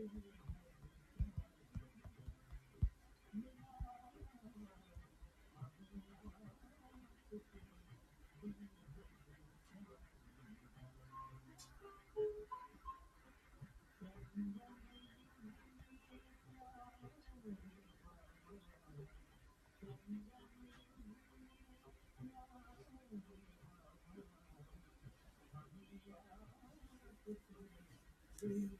[0.00, 0.12] Thank
[28.52, 28.70] mm -hmm.
[28.72, 28.79] you.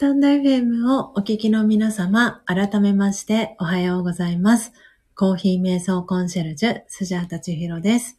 [0.00, 4.72] タンド FM をお聞きの皆様、改めましておはようございます。
[5.14, 8.16] コーヒー瞑想コンシェルジュ、スジャータチヒロです。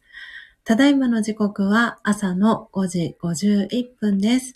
[0.62, 4.54] ただいまの時刻は朝の5時51分です。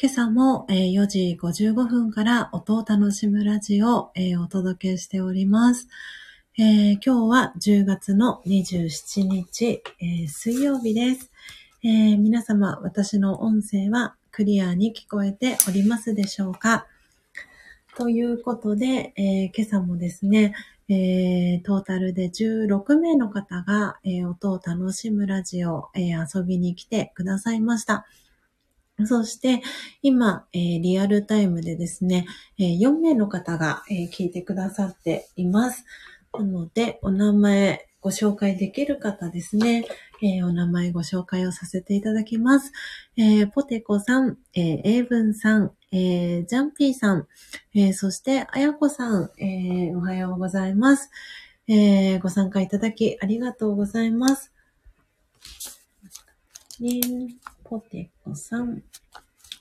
[0.00, 4.12] 今朝も4時55分から音を楽しむラジオを
[4.42, 5.88] お届けしております。
[6.56, 9.82] 今日は10月の27日、
[10.26, 11.30] 水曜日です、
[11.82, 16.86] 皆様、私の音声はクリアに聞こえておりますでしょうか？
[17.98, 20.54] ということで、え今朝もですね、
[20.88, 28.06] えー、トータルで16名の方が、えー、音を楽しむラジオ、えー、遊びに来てくださいました。
[29.04, 29.62] そして、
[30.00, 32.26] 今、えー、リアルタイムでですね、
[32.58, 35.84] えー、4名の方が、えー、聞いてくださっています。
[36.32, 39.86] なので、お名前ご紹介できる方ですね、
[40.20, 42.72] えお名前ご紹介をさせていただきます。
[43.16, 47.28] えポテコさん、え英文さん、えー、ジャンピーさん、
[47.76, 51.10] えー、そして、あやこさん、えー、おはようございます。
[51.68, 54.52] えご参加いただきありがとうございます。
[56.80, 57.00] ね
[57.62, 58.82] ポテコさん、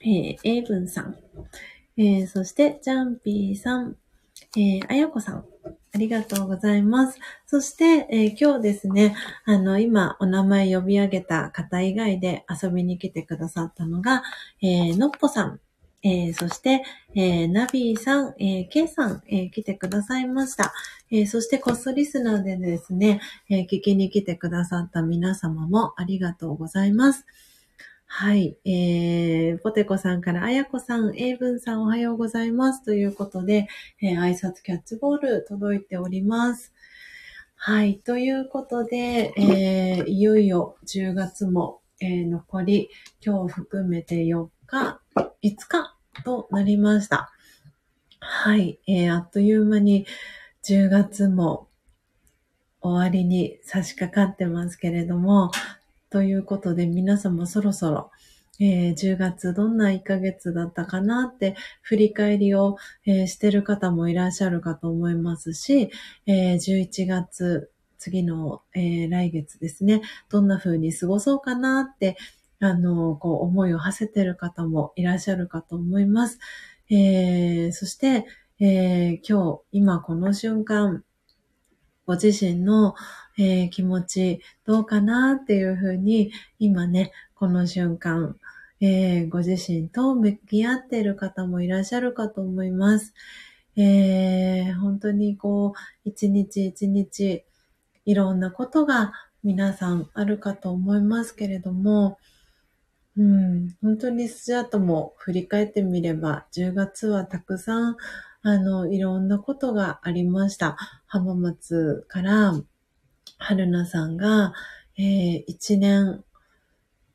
[0.02, 1.16] えー、エイブンさん、
[1.96, 3.98] えそして、ジャンピーさん、
[4.58, 5.46] えあやこさん、
[5.94, 7.20] ありがとうございます。
[7.46, 9.14] そして、えー、今日ですね、
[9.44, 14.24] あの、今お名前呼び上げた方以外で遊びに来てくださったのが、
[14.62, 15.60] えー、のっぽさん、
[16.04, 16.84] えー、そして、
[17.14, 20.74] えー、ナビーさん、えー、ケイさん、えー、来てくださいました。
[21.12, 23.20] えー、そして、コストリスナーでですね、
[23.50, 27.26] えー、聞きに来てくださった皆様もありがとうございます。
[28.14, 28.57] はい。
[28.66, 32.84] えー、ポテコさんから、あやこさん、エイブンさんおはようございます。
[32.84, 33.70] ということで、
[34.01, 36.74] えー、挨拶キャッチボール届いております。
[37.55, 37.99] はい。
[37.99, 42.89] ということで、えー、いよいよ10月も、えー、残り、
[43.26, 45.32] 今日含めて4日、5
[45.70, 45.95] 日
[46.26, 47.32] となりました。
[48.20, 50.05] はい、えー、あっという間に
[50.66, 51.70] 10月も
[52.82, 55.51] 終わりに差し掛かってますけれども、
[56.12, 58.12] ということで皆様そろそろ、
[58.59, 65.89] えー、10月どんな1ヶ月だったかなって振り返りを、えー、してる方もいらっしゃるかと思いますし、
[66.28, 72.18] えー、11月、次の、え来月ですね、どんな風に過ごそうかなって、
[72.59, 76.39] あの、こう思いを馳せてる方もいらっしゃるかと思います。
[76.89, 78.26] えそして、
[78.59, 81.03] え今日、今この瞬間、
[82.05, 82.95] ご自身の、
[83.42, 88.38] えー、気持ちどうかなっていうふうに、今ね、この瞬間、
[88.80, 93.16] えー、ご自身と向き合っている方もいらっしゃるかと思います。
[93.76, 97.44] えー、本当にこう、一日一日、
[98.06, 99.12] いろんなことが
[99.44, 102.20] 皆さんあるかと思いますけれども、
[103.18, 107.98] うん、本当にスジャートも振り返ってみれば、10月はたくさん
[108.44, 110.78] あの、いろんなことがありました。
[111.06, 112.54] 浜松から
[113.42, 114.54] 春菜さんが、
[114.98, 116.24] えー、1年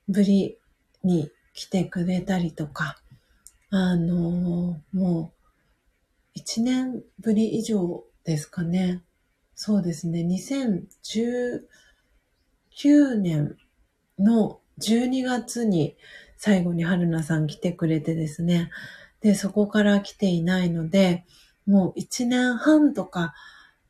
[0.09, 0.59] ぶり
[1.05, 2.99] に来てくれたりとか、
[3.70, 5.33] あのー、も
[6.35, 9.03] う、1年ぶり以上ですかね。
[9.55, 10.20] そうですね。
[10.22, 11.61] 2019
[13.18, 13.57] 年
[14.18, 15.97] の12月に
[16.37, 18.70] 最後に春菜さん来てくれてですね。
[19.20, 21.24] で、そこから来ていないので、
[21.66, 23.33] もう一年半とか、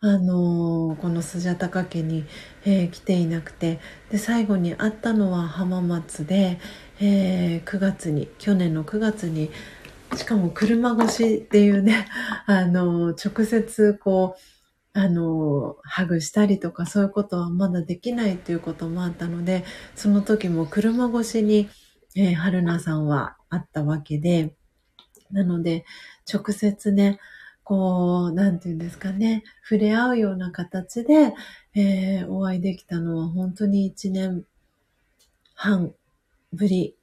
[0.08, 2.24] あのー、このスジャタカ家に、
[2.64, 6.60] えー、来ていなくて、で、最後に会ったのは浜松で、
[7.00, 9.50] えー、9月に、去年の9月に、
[10.14, 12.06] しかも車越しっていうね、
[12.46, 19.64] あの直接こう、あのハグしたりとかそういうことはまだできないということもあったので、
[19.96, 21.68] その時も車越しに、
[22.14, 24.54] えー、春菜さんは会ったわけで、
[25.32, 25.84] なので、
[26.32, 27.18] 直接ね、
[27.66, 31.34] こう、なんていうんですかね、触れ合うような形で、
[31.74, 34.44] えー、お会いできたのは本当に一年
[35.52, 35.92] 半
[36.52, 36.94] ぶり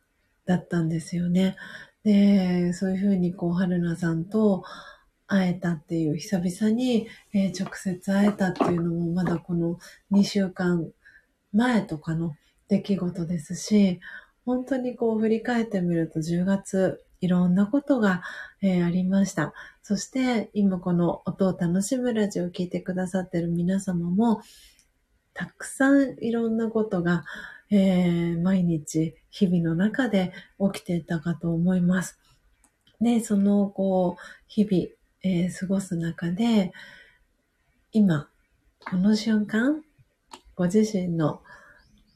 [0.46, 1.58] だったんですよね。
[2.06, 4.64] で、そういうふうにこう、春菜さんと
[5.28, 9.78] 会えたっていう、久々に、えー、直接会えたっていうのもまだこの
[10.14, 10.90] 2週間
[11.52, 12.38] 前とかの
[12.70, 14.00] 出来事ですし、
[14.46, 18.22] 本当にこう振り返ってみると10月いろんなことが、
[18.62, 19.54] えー、ありました。
[19.84, 24.42] そして今この音を楽しむラジオを聴いてくださってる皆様も
[25.34, 27.26] たくさんいろんなことが、
[27.70, 30.32] えー、毎日日々の中で
[30.74, 32.18] 起きていたかと思います。
[33.02, 34.88] で、そのこう日々、
[35.24, 36.72] えー、過ごす中で
[37.92, 38.30] 今
[38.90, 39.84] この瞬間
[40.56, 41.42] ご自身の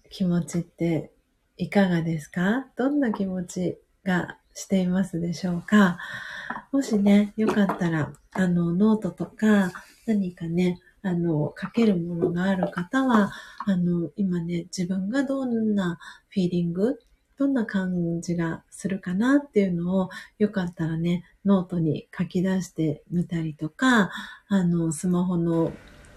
[0.10, 1.12] 気持ちって
[1.58, 2.68] いかがですか？
[2.78, 6.00] どんな気持ちがしていますでしょうか
[6.72, 9.72] もしね、よかったら、あの、ノートとか、
[10.08, 13.32] 何かね、あの、書けるものがある方は、
[13.68, 16.00] あの、今ね、自分がどんな
[16.30, 17.00] フィーリング、
[17.38, 24.10] どんな感じがするかなっていうのを、よかったらね、ノートに書き出してみたりとか、
[24.48, 25.72] あの、スマホの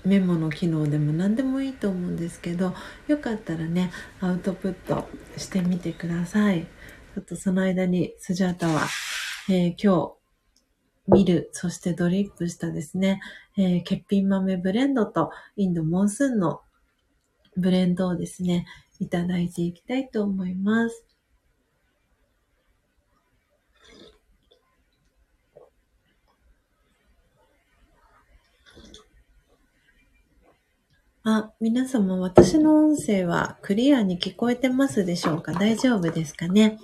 [0.07, 2.73] メモの機能でも何でもいいと思うんですけど、
[3.07, 6.67] よかったらね、アウトプットしてみてください。
[7.15, 8.87] ちょっとその間にスジャータは、
[9.49, 10.15] えー、今日
[11.09, 13.21] 見る、そしてドリップしたですね、
[13.57, 16.61] えー、欠品豆ブレンドとインドモンスーンの
[17.57, 18.65] ブレンドをですね、
[19.01, 21.05] いただいていきたいと思います。
[31.23, 35.53] あ、皆様、私の音声はクリアに聞こえてますでしょうか？
[35.53, 36.79] 大丈夫ですかね？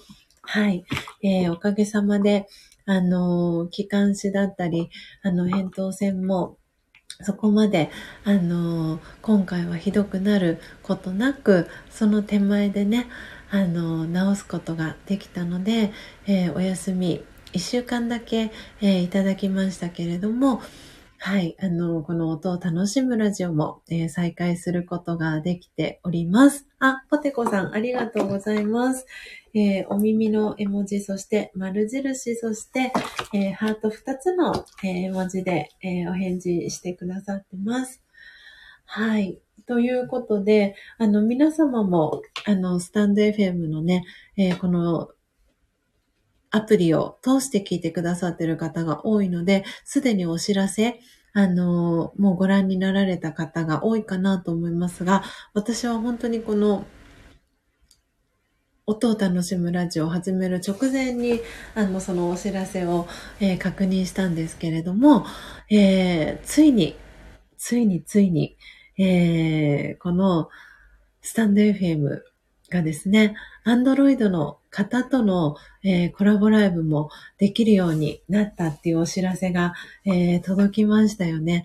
[0.46, 0.84] はい。
[1.22, 2.46] えー、おかげさまで、
[2.86, 4.90] あの、機関士だったり、
[5.22, 6.56] あの、扁桃腺も、
[7.22, 7.90] そこまで、
[8.24, 13.08] あの、今回はひどくなることなく、その手前でね、
[13.50, 15.92] あの、治すことができたので、
[16.26, 20.60] えー、お休み、一週間だけ、えー、いただきましたけれども、
[21.18, 21.56] はい。
[21.60, 26.66] あの、この音を楽しむラジオも、えー、再開することができております。
[26.78, 29.06] あ、ポテコさん、ありがとうございます。
[29.58, 32.92] えー、お耳の絵文字、そして丸印、そして、
[33.32, 34.52] えー、ハート2つの、
[34.84, 38.02] え絵文字で、えお返事してくださってます。
[38.84, 39.38] はい。
[39.66, 44.04] ということで、あの、皆様も、あの、スタンド FM のね、
[44.36, 45.08] えこの
[46.50, 51.00] アプリを通して聞いてくださっている方が多いので、すでにお知らせ、
[51.32, 55.22] あの、もうご覧になられた方が多いかなと思いますが、
[55.54, 56.84] 私は本当にこの
[58.88, 61.40] 音を楽しむラジオを始める直前に、
[61.74, 63.08] あの、そのお知らせを、
[63.40, 65.26] えー、確認したんですけれども、
[65.68, 66.94] えー、ついに、
[67.58, 68.56] ついについに、
[68.96, 70.50] えー、この
[71.20, 72.20] スタンド FM
[72.70, 73.34] がですね、
[73.64, 79.74] アンドロイドの方との、えー、コラボライブもできるようになったっていうお知らせが、
[80.04, 81.64] えー、届きましたよね。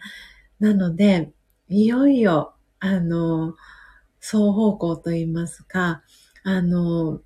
[0.60, 1.30] なので、
[1.70, 3.54] いよいよ、あの、
[4.20, 6.02] 双方向と言いますか、
[6.44, 7.22] あの、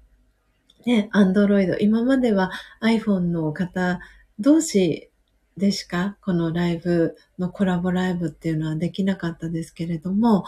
[0.85, 2.51] ね、アンドロイド、今までは
[2.81, 3.99] iPhone の方
[4.39, 5.09] 同士
[5.57, 10.45] でしか、このライブのコラボライブっていうのはできなかったですけれども、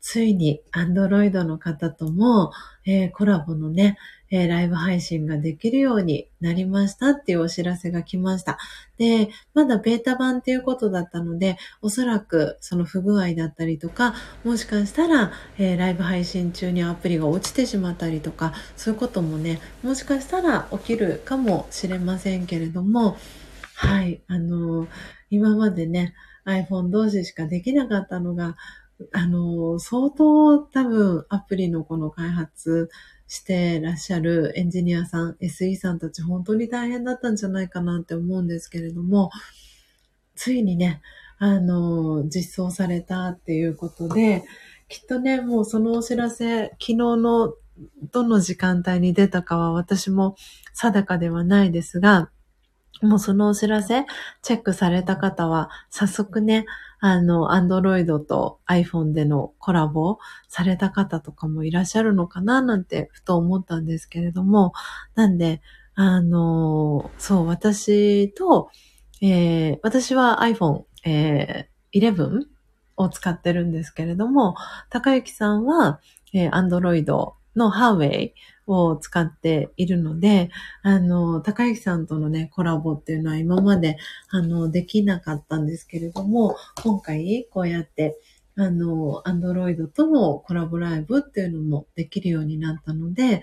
[0.00, 2.52] ついにアンドロイドの方とも、
[2.84, 3.96] えー、コラボのね、
[4.30, 8.58] えー、ライブ配信ができるようになりましたっていうお知らせが来ました。
[8.98, 14.14] で、まだベータ版っていうことだったので、おそらくその不具合だったりとか、
[14.44, 23.16] もしかしたら、えー、ライブ配信中にアプリが落ちてしまったりとか、そういうこともね、もしかしたら起きるかもしれませんけれども、
[23.76, 24.86] はい、あの
[25.30, 26.14] 今までね、
[26.46, 28.56] iPhone 同士しかできなかったのが、
[29.12, 32.90] あの、相当多分アプリのこの開発
[33.26, 39.30] してらっしゃるエンジニアさん、SE さんたち本当に大変だったんじゃないかなって思うんですけれども、
[40.36, 41.00] ついにね、
[41.38, 44.44] あの、実装されたっていうことで、
[44.88, 47.54] きっとね、もうそのお知らせ、昨日の
[48.12, 50.36] どの時間帯に出たかは私も
[50.72, 52.30] 定かではないですが、
[53.02, 54.06] もうそのお知らせ、
[54.42, 56.64] チェックされた方は、早速ね、
[57.00, 60.18] あの、アンドロイドと iPhone でのコラボ
[60.48, 64.72] された方とかもいらっしゃるのかななんてふと思ったんですけれども、
[65.14, 65.60] なんで、
[65.94, 68.70] あの、そう、私と、
[69.20, 72.46] えー、私は iPhone、えー、11
[72.96, 74.54] を使ってるんですけれども、
[74.90, 76.00] 高幸さんは、
[76.32, 77.04] えー、Android
[77.56, 78.34] のハーウェイ
[78.66, 80.50] を使っているので、
[80.82, 83.98] あの、高幸さんとのね、コラボっていうのは今まで、
[84.30, 88.18] あの、できなかったんですけれども、今回こうやって、
[88.56, 93.42] あの、アンドロイドとのコラボライブっていうのもできるようになったので、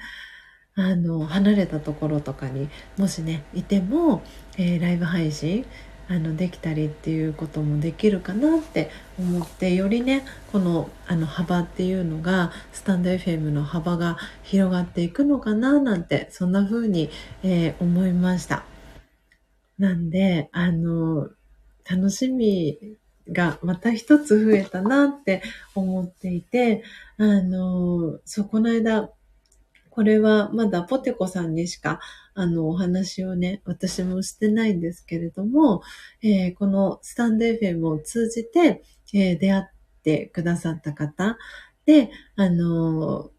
[0.74, 4.24] あの、離れたところとかにもしね、いても、
[4.58, 5.66] えー、ライブ配信
[6.12, 17.09] あのできたりっていうこともできるかなって思ってよりねこのあの幅っていうのがスタンド FM の幅が広がっていくのかななんてそんな風に、
[17.43, 18.66] えー、思いました。
[19.80, 21.30] なんであの
[21.89, 22.78] 楽しみ
[23.32, 25.41] がまた一つ増えたなって
[25.76, 26.84] 思っていて
[27.18, 29.09] あのそうこの間
[30.02, 31.99] これはまだポテコさんにしか
[32.34, 35.84] あの、お話をね、私もしてないんですけれども、
[36.24, 38.82] えー、このスタンド FM を通じて、
[39.14, 39.64] えー、出会っ
[40.02, 41.38] てくださった方
[41.86, 43.30] で、あの、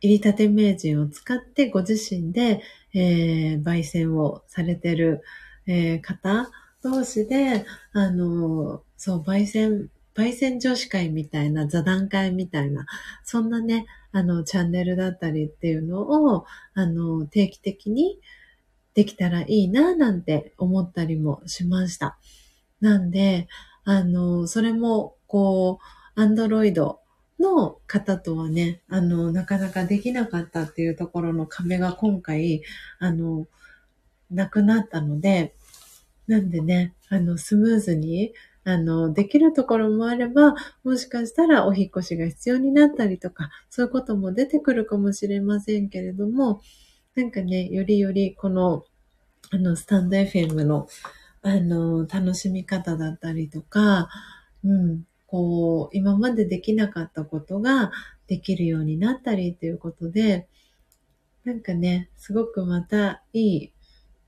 [0.00, 2.62] 入りたて名人を使ってご自身で、
[2.94, 5.24] えー、焙煎をされてる、
[5.66, 6.48] えー、方
[6.80, 12.86] 同士で、あの、そう、焙煎、焙煎女子会みたいな、座談会みたいな、
[13.24, 16.00] そんなね、あの、チャンネルだったりっていうの
[16.34, 18.18] を、あの、定期的に
[18.94, 22.18] できたらいいな、なんて思ったりもしました。
[22.80, 23.48] なんで、
[23.84, 25.78] あの、それも、こ
[26.16, 27.00] う、アンドロイド
[27.38, 32.62] の方とはね、あの、なかなかできなかったっていうところの壁が今回、
[32.98, 33.46] あの、
[34.30, 35.54] なくなったので、
[36.26, 38.32] なんでね、あの、スムーズに、
[38.68, 40.54] あの、できるところもあれば、
[40.84, 46.60] もしかしたらお引越しが必要になったりとか、そういうことも出てくるかもしれませんけれども、
[47.14, 48.84] なんかね、よりよりこの、
[49.50, 50.86] あの、スタンド FM の、
[51.40, 54.10] あの、楽しみ方だったりとか、
[54.62, 57.90] うん、こう、今までできなかったことが
[58.26, 60.46] できるようになったりということで、
[61.44, 63.72] なんかね、すごくまたいい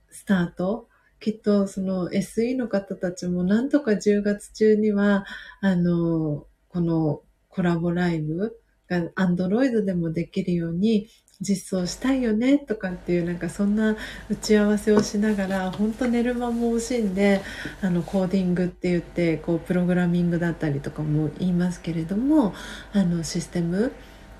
[0.09, 0.88] スタート
[1.20, 5.24] きっとその SE の方たちもなんとか10月中には、
[5.60, 8.56] あの、このコラボライブ
[8.88, 11.08] が Android でもできるように
[11.40, 13.96] 実装したいよねとかっていうなんかそんな
[14.28, 17.40] 打ち合わせをしながら本当寝る間も惜しんで
[17.80, 22.54] あのコーディングって言ってこうプログラミングだったりとかも言いますけれども
[22.92, 23.92] あのシステム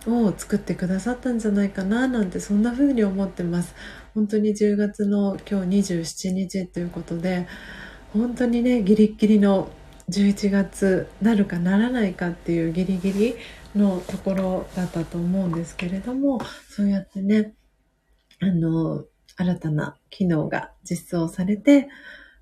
[0.07, 3.75] を作ってくださったんじゃないかななんてそんな風に思ってます。
[4.15, 7.47] 本当に10月の今日27日ということで
[8.13, 9.71] 本当にねギリギリの
[10.09, 13.35] 11月なるかならないかっていうギリギリ
[13.77, 17.55] のところだったと思うんですけれどもそうやってね
[18.41, 19.05] あの
[19.37, 21.89] 新たな機能が実装されて、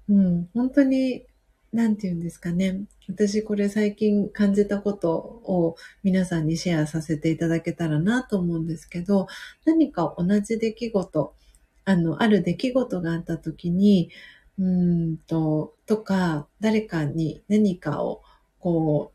[0.09, 1.27] うん、本当に
[1.73, 2.81] なんて言うんですかね。
[3.09, 9.27] 私これ最近感じたことを皆さんにシェアさせていただけたらなと思うんですけど、
[9.67, 11.35] 何か同じ出来事、
[11.89, 14.11] あの、ある出来事があった時に、
[14.59, 18.21] うんと、とか、誰かに何かを、
[18.61, 19.11] こ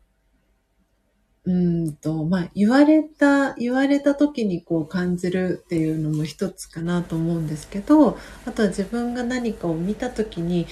[1.44, 10.66] う、うんと、まあ、言われた、言われた時にこう感じるっていうのも一つかなと思うんですけど、あとは自分が何かを見た時に、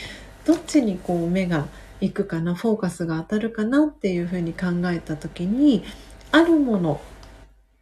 [0.45, 1.69] どっちにこう目が
[2.01, 5.85] 行くかな、フォーカスが当たるかなっていうふうに考えた時に、
[6.33, 7.01] あるもの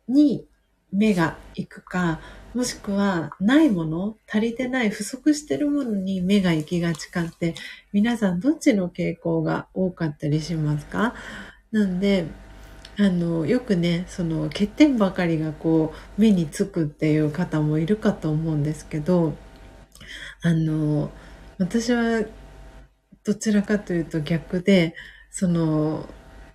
[0.08, 0.46] に
[0.92, 2.20] 目が行くか、
[2.54, 7.54] もしくはないもの、足りてない、不足してるものに目が行きがちかって、
[7.92, 11.14] 皆さんどっちの傾向が多かったりしますか？
[11.70, 12.26] なんで、
[12.98, 19.34] あの、よくね、その欠点ばかりがこう目につくっていう方もいるかと思うんですけど、
[20.42, 21.10] あの、
[21.58, 22.24] 私は
[23.22, 24.96] どちらかというと逆で、
[25.30, 26.08] その、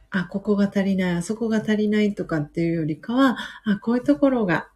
[0.10, 4.68] あ、ここが足りない、あそこが足りないとかっていうよりかは、あ、こういうところが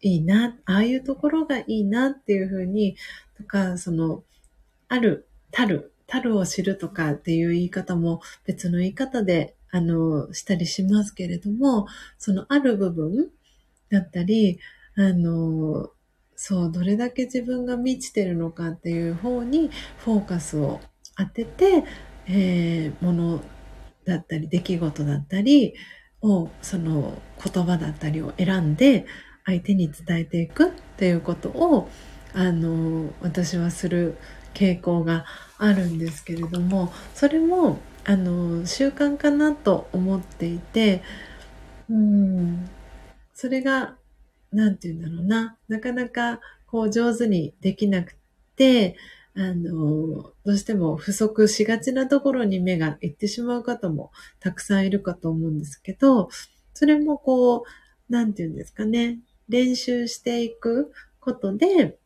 [0.00, 2.96] いいな、ああいうところがいいなっていうふうに、
[3.36, 4.22] とか、その、
[4.88, 11.86] ある、たる、たるを知るとかっていう言い方も別の言い方で、あの、したりしますけれども、
[12.18, 13.30] そのある部分
[13.90, 14.58] だったり、
[14.96, 15.90] あの、
[16.34, 20.80] そう、どれだけ自分が満ちてるのかっていう方にフォーカスを
[21.16, 21.84] 当てて、
[22.26, 23.42] えー、もの
[24.04, 25.74] だったり、出来事だったり
[26.22, 29.04] を、その言葉だったりを選んで、
[29.48, 31.88] 相手に伝えていくっていうことを、
[32.34, 34.18] あの、私はする
[34.52, 35.24] 傾向が
[35.56, 41.02] あるんですけれども、それも、あの、習慣かなと思っていて、
[41.88, 42.68] うん、
[43.32, 43.96] それが、
[44.52, 48.16] なんて言うんだろうな、なかなかこう上手にできなく
[48.54, 48.96] て、
[49.34, 54.10] あの、どうしても不足しがちなところに目がいってしまう方も
[54.40, 56.28] たくさんいるかと思うんですけど、
[56.74, 59.18] それもこう、なんて言うんですかね、
[59.48, 61.98] 練習していくことで、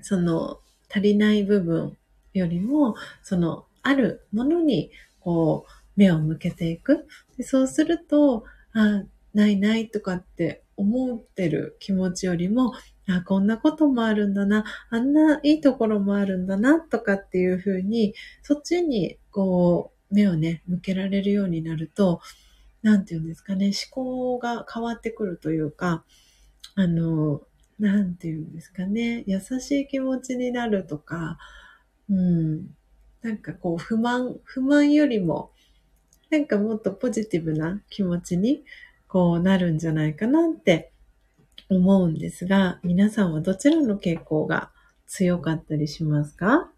[0.00, 1.96] その足りない部分
[2.34, 4.90] よりも、そのあるものに
[5.20, 7.06] こう目を向けていく。
[7.36, 9.04] でそうすると、あ、
[9.34, 12.72] ないないとかって思ってる気持ちよりも、
[13.08, 22.20] あ、こんなこともあるんだな、あんないいところもあるんだな、とかっていうふうに、そっちにこう、目をね、向けられるようになると、
[22.82, 26.04] なんていうんですかね、思考が変わってくるというか、
[26.74, 27.42] あの、
[27.78, 31.38] なんていうんですかね、優しい気持ちになるとか、
[32.08, 32.66] うん、
[33.22, 35.52] なんかこう、不満、不満よりも、
[36.30, 38.64] なんかもっとポジティブな気持ちに
[39.06, 40.92] こうなるんじゃないかなって
[41.68, 44.70] 思うんですが、皆さんはどちらの傾向が
[45.06, 46.72] 強かったりしますか？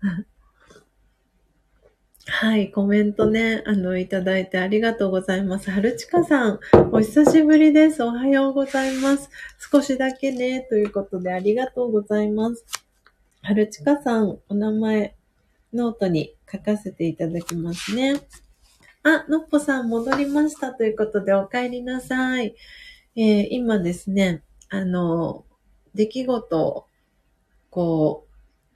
[2.26, 5.70] はい、コメントね、あの、いただいてありがとうございます。
[5.70, 6.60] はるちかさん、
[6.90, 8.02] お久しぶりです。
[8.02, 9.28] おはようございます。
[9.70, 12.64] 少しだけね、ということでありがとうございます。
[13.42, 15.14] はるちかさん、お名前、
[15.74, 18.14] ノートに書かせていただきますね。
[19.02, 22.54] あ、のっぽさん戻りましたということでお帰りなさい。
[23.16, 25.44] えー、今ですね、あの、
[25.94, 26.86] 出来事を、
[27.68, 28.26] こ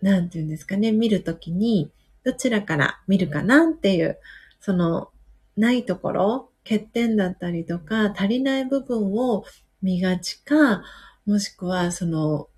[0.03, 1.91] う、なんていうんですかね、見るときに、
[2.29, 4.19] どちらから見るかなっていう、
[4.61, 5.09] その、
[5.57, 9.45] ないところ、欠点だったりとか、足りない部分を
[9.81, 10.83] 見がちか、
[11.25, 12.51] もしくは、その、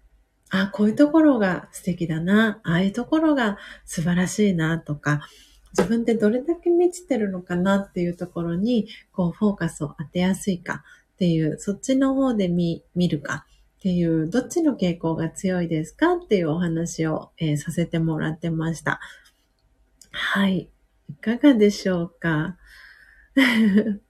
[0.48, 5.20] あ、こういうところが素敵だな、ああいうところが素晴らしいなとか、
[5.78, 10.82] 自分でどれだけ満ちてるのかなっていうところに、こう、フォーカスを当てやすいか
[11.14, 13.46] っていう、そっちの方で見、見るか
[13.78, 18.98] っていう、どっちの傾向が強いですかっていうお話を、えー、させてもらってました。
[20.10, 20.70] はい。
[21.08, 22.56] いかがでしょうか？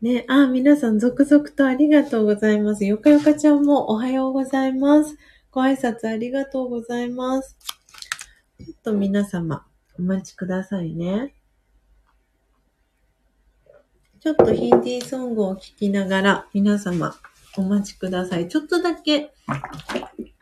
[0.00, 2.84] ね、あ、皆さん続々とありがとうございます。
[2.84, 5.16] よかよかちゃんもおはようございます。
[5.50, 7.56] ご挨拶ありがとうございます。
[8.58, 9.66] ちょっと皆様、
[9.98, 11.34] お待ちくださいね。
[14.20, 17.14] ちょっとヒンディーソングを聴きながら皆様
[17.56, 18.48] お待ちください。
[18.48, 19.32] ちょっとだけ、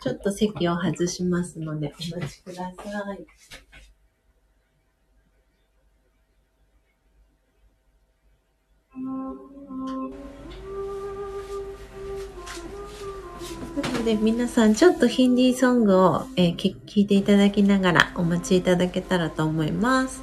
[0.01, 3.27] ちょっと席を外しますのでお待ちください。
[8.95, 9.01] な
[13.89, 20.23] ので皆さんちょっとヒンディーソングを、えー、聞いていただきながらお待ちいただけたらと思います。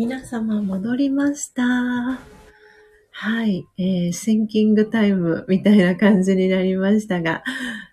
[0.00, 1.62] 皆様戻りました。
[1.62, 2.18] は
[3.44, 7.42] い、えー、シンキングタイムみたいな感じになりましたが、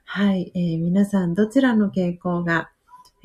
[0.06, 2.70] はい、えー、皆さんどちらの傾向が、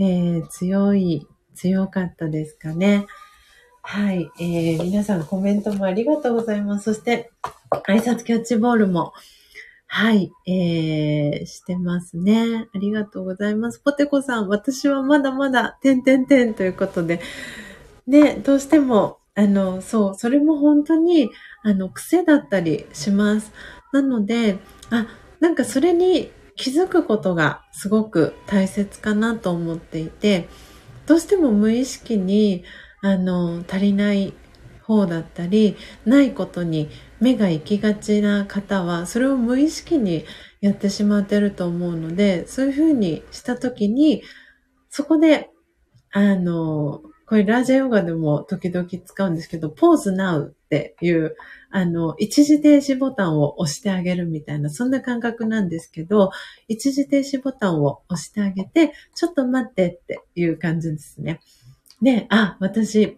[0.00, 3.06] えー、強い、強かったですかね。
[3.82, 6.92] はい、えー、皆さんコメントもありがとうございます。
[6.92, 7.30] そして、
[7.86, 9.12] 挨拶キャッチボールも、
[9.86, 12.66] はい、えー、してますね。
[12.74, 13.78] ありがとうございます。
[13.78, 17.20] ポテコさん、私はまだまだ、てんてんてんということで、
[18.06, 21.30] ね、どうしても、あの、そう、それも本当に、
[21.62, 23.52] あの、癖だったりします。
[23.92, 24.58] なので、
[24.90, 25.06] あ、
[25.40, 30.48] なんかそれに気づくことがすごく大切かなと思っていて、
[31.06, 32.64] どうしても無意識に、
[33.00, 34.34] あの、足りない
[34.82, 40.24] 方だったり、ないことに目が行きがちな方は、それを無意識に
[40.60, 44.22] やってしまってると思うので、そういうふうにしたときに、
[44.90, 45.50] そこで、
[46.12, 51.34] あの、これラジャヨガでも時々使うんですけど、ポーズナウっていう、
[51.70, 56.30] あの、一時停止ボタンを押してあげるみたいな、そんな感覚なんですけど、
[56.68, 61.40] 一時停止ボタンを押してあげて、ちょっと待ってっていう感じですね。
[62.02, 63.16] で、あ、私、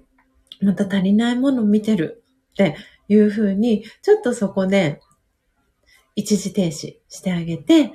[0.61, 2.23] また足りないもの見てる
[2.53, 2.77] って
[3.09, 5.01] いうふうに、ちょっとそこで
[6.15, 7.91] 一時停止してあげて、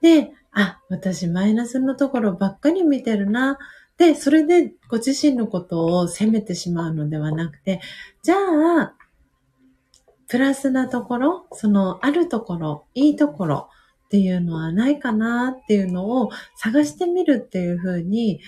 [0.00, 3.58] で、あ、私マイナスのところばっかり見てるな。
[4.00, 7.82] で、それでご自身のことを責めてしまうのではなくて、
[8.22, 8.94] じゃあ、
[10.26, 13.68] プラスなところ、そのあるところ、いいところ
[14.06, 18.40] っていうのはないかなっていうのを探してみるっていうふうに、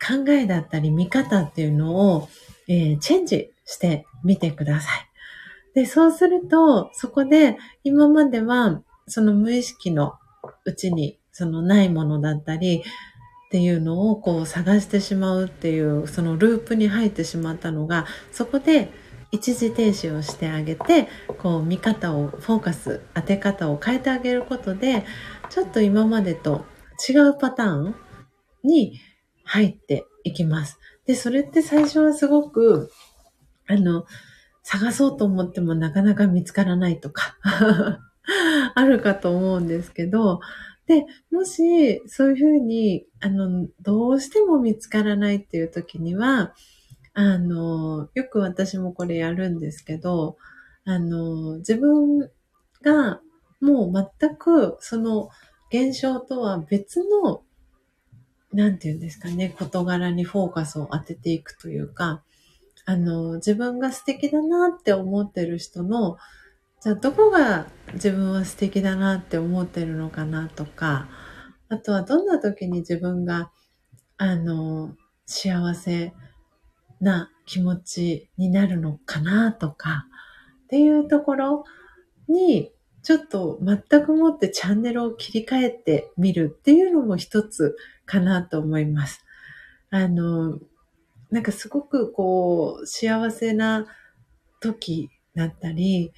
[0.00, 2.30] 考えだったり見方っていうのを、
[2.68, 5.10] えー、チェンジしてみてください。
[5.74, 10.14] で、そうすると、そこで今まではその無意識の
[10.64, 18.90] うちにそのないものだったりっていうのをこう探してしまうっていうそのループに入ってしまったのがそこで
[19.30, 21.08] 一時停止をしてあげて
[21.38, 25.04] こう見方をフォーカス当て方を変えてあげることで
[25.50, 26.64] ちょっと今までと
[27.08, 27.94] 違うパターン
[28.62, 28.98] に
[29.44, 30.78] 入っていきます。
[31.06, 32.90] で、それって最初はすごく
[33.68, 34.06] あの
[34.62, 37.36] 探そうと思ってもなかなか見つからないとか
[38.74, 40.40] あるかと思うんですけど、
[40.86, 46.54] で、もし、そういうふうに、あの、どうしても見つからないっていう時には、
[47.14, 50.36] あの、よく私もこれやるんですけど、
[50.84, 52.30] あの、自分
[52.82, 53.20] が
[53.60, 55.30] もう全くその
[55.70, 57.42] 現象とは別の、
[58.52, 62.22] なんて言うんですかね、事柄にフォーカスを当てていくというか、
[62.84, 66.18] あの、自分が素敵だなって思ってる人の
[66.84, 71.08] じゃあどこが自分は素敵だなって思ってるのかなとか、
[71.70, 73.50] あとはどんな時に自分が、
[74.18, 74.94] あの、
[75.24, 76.12] 幸せ
[77.00, 80.08] な気持ちになるのかなとか、
[80.64, 81.64] っていうところ
[82.28, 82.70] に、
[83.02, 89.24] ちょっと全くもってチャンネルを切り替えてみるっていうのも一つかなと思います。
[89.88, 90.58] あの、
[91.30, 93.86] なんかすごくこう、幸せな
[94.60, 96.12] 時だったり、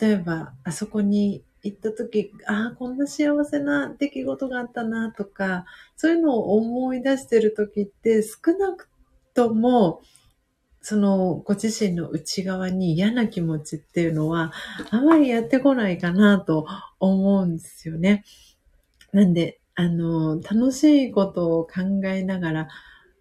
[0.00, 5.66] 例えば、あそこに行った時、ああ、こんな幸せな出来事があったなとか、
[5.96, 8.88] そういうのを思い出してる時って少なく
[9.34, 10.02] とも、
[10.80, 14.52] そのご自身の内側に嫌な気持ちっていうのは
[14.90, 16.66] あまりやってこないかなと
[17.00, 18.24] 思うんですよね。
[19.12, 22.68] なんで、あの、楽しいことを考えながら、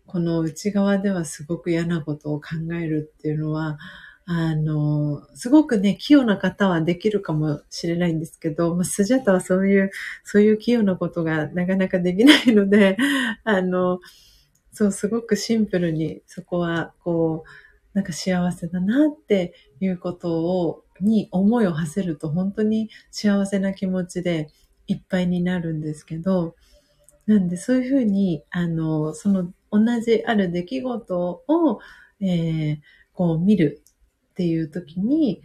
[0.08, 3.80] この内側ではすごく嫌なことを考えるっていうのは、
[4.26, 9.92] あの、すごくね、器用な方はできるかもしれないんですけど、まあ、スジャタはそういう、
[10.24, 12.98] そういう器用なことがなかなかできないので、
[13.44, 14.00] あの、
[14.72, 17.50] そう、すごくシンプルに、そこは、こう、
[17.94, 24.50] なんか幸せだなっていうことを、に思いを馳せると本当に幸せな気持ちで
[24.88, 26.56] いっぱいになるんですけど、
[27.26, 31.80] なんでそういうふうに、あの、その同じある出来事を、
[32.22, 32.78] えー、
[33.14, 33.83] こう見る
[34.34, 35.42] っていう時に、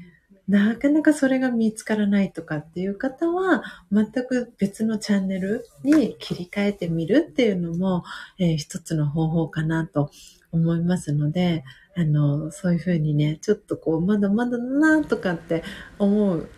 [0.48, 3.62] なかなかそれが見つからないとかっていう方は、
[3.93, 8.02] 全く別のチャンネルに切り替えてみるっていうのも、
[8.39, 10.10] えー、一つの方法かなと
[10.51, 15.62] 思いますので、あの、そういうふうにね、ちょっとこう、まだまだだなとかって
[15.98, 16.48] 思う、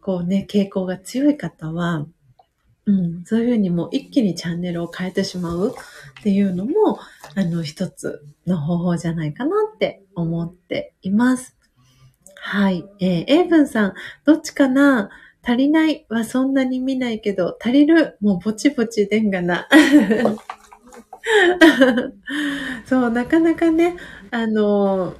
[0.00, 2.06] こうね、傾向が強い方は、
[2.86, 5.74] うん、そういうふうにもう一気にチャンネルを変えてしまう
[6.20, 6.98] っていうのも、
[7.34, 11.56] あの、一つの方法じゃないかなって思っています。
[12.36, 12.84] はい。
[13.00, 13.94] えー、エイブンさん、
[14.24, 15.08] どっちかな？
[15.42, 18.18] 足りないはそんなに見ないけど、足りる？
[18.20, 19.66] もうぼちぼちでんがな。
[22.84, 23.96] そう、なかなかね、
[24.30, 25.14] あの、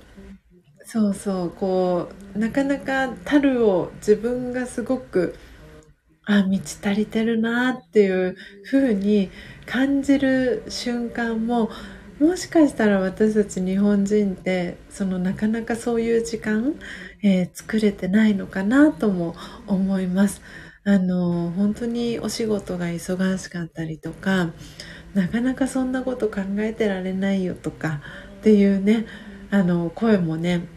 [0.85, 5.35] そうそう、こう、なかなか樽を自分がすごく、
[6.27, 8.37] あ、満ち足りてるなっていう
[8.71, 9.31] 風に
[9.67, 11.71] 感じる瞬間も、
[12.19, 16.77] もしかしたら私たち日本人って、そのなかなかそういう時間、
[17.23, 19.35] えー、作れてないのかなとも
[19.67, 20.41] 思います。
[20.85, 24.53] あの、本当にお仕事が忙しかったりとか、
[25.15, 28.01] なかなかそんなこと考えてられないよとか
[28.41, 29.07] っていうね、
[29.51, 30.69] あの、声もね、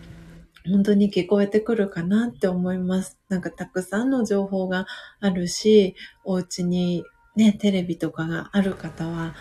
[0.69, 3.17] 本当に聞こえてくるかなって思います。
[3.29, 4.87] なんかたくさんの情報が
[5.19, 7.03] あるし、お家に
[7.35, 9.35] ね、テレビとかがある方は、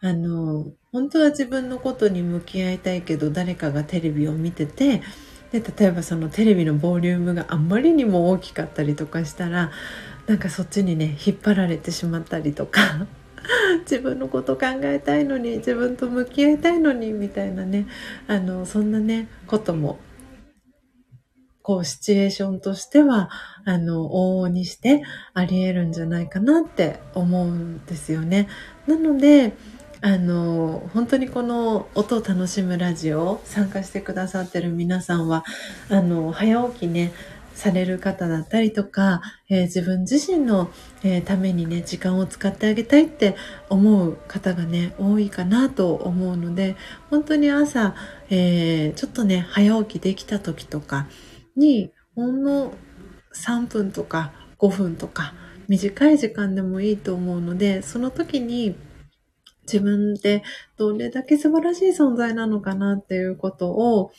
[0.00, 5.02] あの、本当は自分のことに向き合いたいけど、誰かがテレビを見てて、
[5.52, 9.70] で、例えばそのテレビのボリュームがあんまりにも大きかったりとかしたら、
[10.26, 13.06] なんかそっちにね、引っ張られてしまったりとか、
[13.84, 17.86] 自分のこと考えたいのに、自分と向き合いたいのに、みたいなね、
[18.28, 19.98] あの、そんなね、ことも
[21.62, 23.30] こう、シチュエーションとしては、
[23.64, 25.02] あの、往々にして
[25.34, 28.48] あり得るんじゃないかなって思うんですよね。
[28.86, 29.54] なので、
[30.00, 35.44] あの、本当にこの音を楽しむラジオ参加してくださってる皆さんは、
[35.88, 37.12] あの、早起きね、
[37.54, 40.70] される方だったりとか、えー、自分自身の、
[41.04, 43.36] えー、ためにね、時間を使ってあげたいって
[43.68, 46.76] 思う方がね、多いかなと思うので、
[47.10, 47.94] 本当に朝、
[48.30, 51.06] えー、ちょっとね、早起きできた時とか
[51.56, 52.72] に、ほんの
[53.34, 55.34] 3分とか5分とか、
[55.68, 58.76] 短い時間でもいいと思うので、その時に
[59.62, 60.42] 自分って
[60.76, 64.12] どれだけ素晴らしい存在なのかなっていうことを、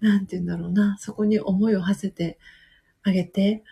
[0.00, 2.38] なんて言うんだろうな、そこに思いを馳せて
[3.02, 3.64] あげて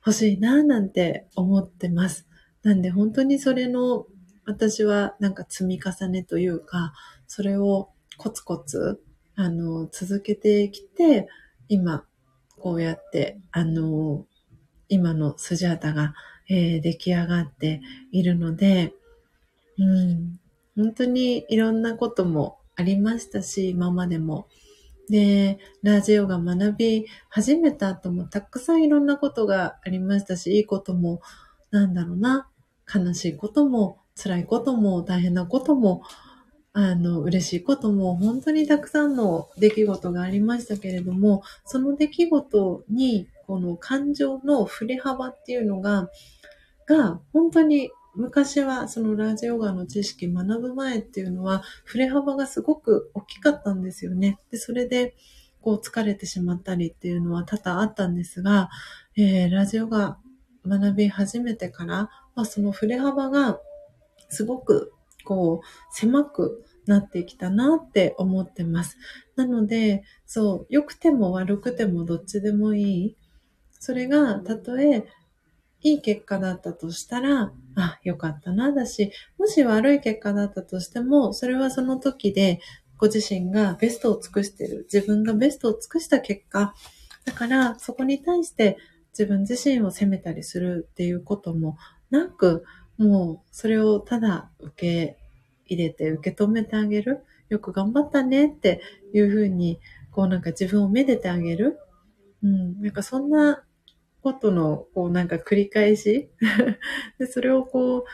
[0.00, 2.26] ほしいな、なんて思ってます。
[2.62, 4.06] なんで本当にそれの、
[4.44, 6.92] 私はなんか積み重ねというか、
[7.26, 9.02] それをコツコツ、
[9.36, 11.28] あの、続けてきて、
[11.68, 12.04] 今、
[12.62, 14.24] こうやって、あの、
[14.88, 16.14] 今のスジャータが、
[16.48, 17.80] えー、出来上がって
[18.12, 18.94] いるので、
[19.78, 20.38] うん、
[20.76, 24.46] 本当にいろんなこともありましたし、今までも。
[25.08, 31.20] で、ラジオが学び始めた後もたくさんいろんなことがありましたし、いいことも、
[31.72, 32.48] なんだろうな、
[32.94, 36.02] 悲しいことも、辛いことも、大変なことも、
[36.74, 46.08] あの、嬉しいことも、本当にたくさんの出来事がありましたけれども、その出来事に、この感情の振れ幅っていうのが、
[46.86, 54.38] が、本当に昔はそのラジオガの知識学ぶ前っていうのは、振れ幅がすごく大きかったんですよね。
[54.50, 55.14] で、それで、
[55.60, 58.68] こう疲れてしまったりっていうのは多々あったんですが、
[59.16, 60.18] えー、ラジオが
[60.66, 63.60] 学び始めてから、まあ、その振れ幅が
[64.28, 64.92] すごく
[65.22, 68.96] こう狭くなってきたなって思ってます。
[69.36, 73.16] なので、そう、良くても悪くてもどっちでもいい。
[73.70, 75.06] それが、たとえ
[75.82, 82.60] いい結果だったとしたら、あ、よかったな、だし、もし悪い結果だったとしても、それはその時で、
[82.98, 84.86] ご自身がベストを尽くしてる。
[84.92, 86.72] 自分がベストを尽くした結果。
[87.24, 88.78] だから、そこに対して
[89.12, 91.76] 自分自身を責めたりするっていうことも
[92.10, 92.64] なく、
[92.98, 95.18] もう、それをただ受け
[95.66, 97.24] 入れて受け止めてあげる。
[97.48, 98.80] よく頑張ったねって
[99.12, 99.78] いうふうに、
[100.10, 101.78] こうなんか自分をめでてあげる。
[102.42, 102.80] うん。
[102.82, 103.64] なんかそんな
[104.22, 106.30] ことの、こうなんか繰り返し
[107.18, 108.04] で、それをこう、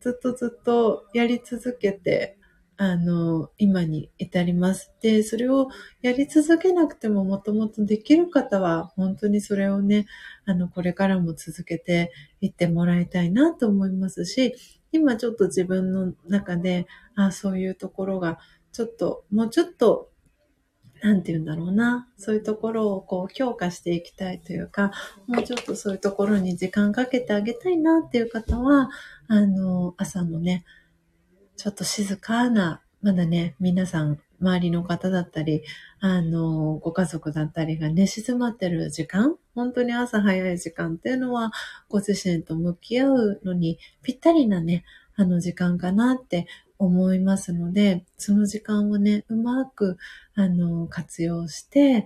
[0.00, 2.38] ずっとずっとやり続けて、
[2.78, 4.92] あの、今に至ります。
[5.00, 5.68] で、それを
[6.02, 10.06] やり続けなくてももともとできる方は、本当にそれをね、
[10.44, 14.54] あの、これからも続けていってもらいたいなと思いますし、
[14.92, 18.38] 今ちょっと自分の中で、あそういうところが、
[18.72, 20.10] ちょっと、もうちょっと
[21.02, 22.08] なんて言うんだろうな。
[22.16, 24.92] そういうところをこう強化していきたいというか、
[25.26, 28.90] もうちょっとそういうところに時間かけてあげたいなっていう方は、
[29.28, 30.64] あの、朝のね、
[31.56, 35.62] ちょっと静かな、まだね、皆さん、周りの方だったり、
[36.00, 41.52] あの、ご家族だったりが寝静まってる時間、本当に朝早い時間っていうのは、
[41.88, 44.84] ご自身と向き合うのにぴったりなね、
[45.14, 46.46] あの時間かなって
[46.78, 49.96] 思いますので、その時間をね、うまく、
[50.34, 52.04] あの、活用して、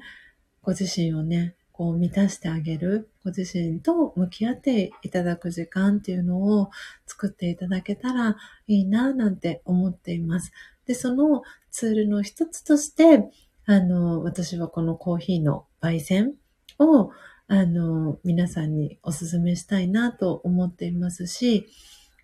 [0.62, 6.68] ご自身をね、こう満たしてあげる、ご自身と向き合っていただく時間っていうのを
[7.06, 8.36] 作っていただけたら
[8.66, 10.52] いいな、なんて思っています。
[10.84, 13.30] で、そのツールの一つとして、
[13.64, 16.34] あの、私はこのコーヒーの焙煎
[16.78, 17.12] を、
[17.48, 21.66] あの、皆さんにお勧めしたいなと思っていますし、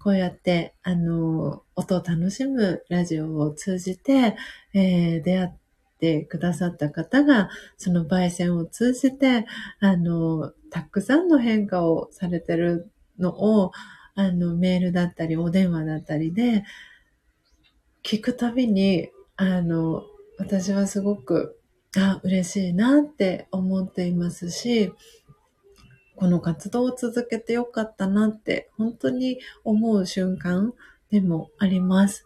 [0.02, 4.36] こうやって、あの、音を楽しむラジオを通じて、
[4.74, 5.50] えー、出会っ
[5.98, 9.46] てくださった方が、その焙煎を通じて、
[9.80, 13.72] あの、たくさんの変化をされてるのを、
[14.14, 16.64] あの、メールだったり、お電話だったりで、
[18.02, 20.04] 聞くたびに、あの、
[20.38, 21.58] 私はすごく、
[21.96, 24.92] あ、嬉しいなって思っていますし、
[26.16, 30.72] この活動を続けてよかったなって本当に思う瞬間
[31.10, 32.24] でもあります。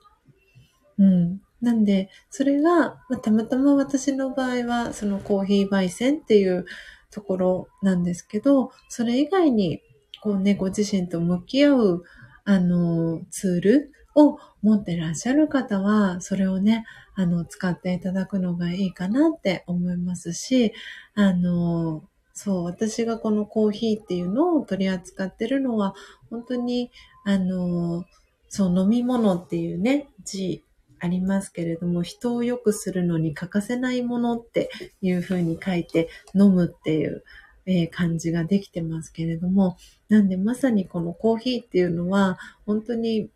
[0.99, 1.41] うん。
[1.61, 6.67] なんで、それが、まあ、たまたま私の場合は、そのコーヒー焙煎っていう
[7.11, 9.83] ところなんですけど、それ以外に、
[10.23, 12.05] こうね、ご自身と向き合う、
[12.45, 16.85] あの、ツールを持ってらっしゃる方は、それをね、
[17.15, 20.73] あの、使っていただくのがいいかなって思いますし、
[21.15, 25.95] あの、そう、私がこのコーヒーっていうのを取り扱ってるのは、
[26.31, 26.91] 本当に、
[27.25, 28.05] あの、
[28.49, 30.65] そう、飲み物っていうね、字
[31.01, 34.71] ありますけれども、人を良くするのに欠かせないものって
[35.01, 37.25] いう風に書いて、飲むっていう、
[37.67, 39.77] えー、感じができてますけれども、
[40.09, 43.31] なんでまさにこのコーヒーっていうのは、本当に、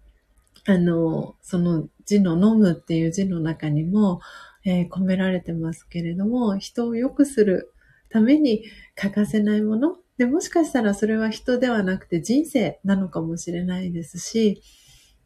[0.67, 4.21] あの、その字の飲むっていう字の中にも、
[4.65, 7.73] えー、込められてますけれども、人を良くする
[8.11, 8.65] ために
[8.95, 14.63] 欠かせないもので、もしかしたらそれは人ではなくて人生なのかもしれないですし、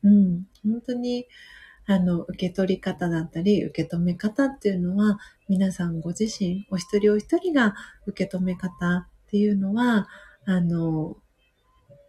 [0.03, 1.27] うん、本当に、
[1.89, 7.75] あの、受け取り方だったり、受け止め方っていうのは、皆さんご自身、お一人お一人が
[8.07, 10.07] 受け止め方っていうのは、
[10.45, 11.17] あの、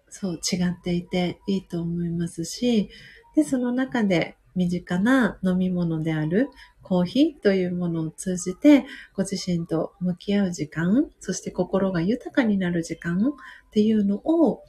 [0.10, 2.90] そう違っていていいと思いますし、
[3.38, 6.50] で、その中で身近な飲み物である
[6.84, 8.86] コーヒーというものを通じて、
[9.16, 14.62] ご自身と向き合う時間、そして心が豊かになる時間っていうのを、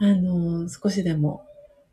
[0.00, 1.46] あの、少しでも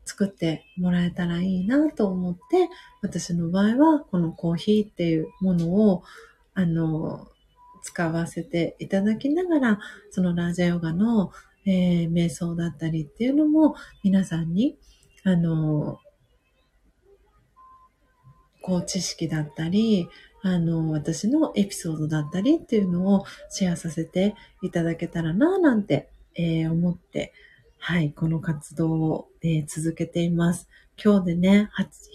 [0.04, 2.68] 作ってもらえたらいいなと思って、
[3.02, 6.02] 私の場合はこのコーヒーっていうものを、
[6.54, 7.28] あの、
[7.82, 9.78] 使わせていただきながら、
[10.10, 11.32] そのラージャヨガの、
[11.66, 14.76] えー、瞑想だったりっていうのも皆さんに、
[15.24, 16.00] あの、
[18.62, 20.08] こう知識だったり、
[20.42, 27.32] あの、私のエピソードだったりっていうのをシェアさせていただけたらな、なんて、えー、思って、
[27.84, 30.68] はい、この活動を、えー、続けています。
[31.02, 31.68] 今日でね、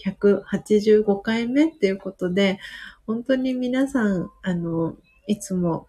[0.06, 2.58] 185回目っていうことで、
[3.06, 4.96] 本当に皆さん、あの、
[5.28, 5.88] いつも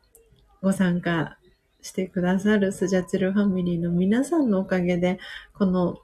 [0.62, 1.38] ご参加
[1.80, 5.20] してくださるスジャチルファミリーの皆さんのおかげで、
[5.54, 5.98] この